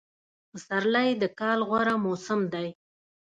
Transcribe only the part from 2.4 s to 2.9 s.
دی